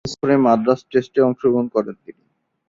এ 0.03 0.11
সফরেই 0.11 0.43
মাদ্রাজ 0.45 0.79
টেস্টে 0.91 1.19
অংশগ্রহণ 1.27 1.65
করেন 1.75 1.95
তিনি। 2.03 2.21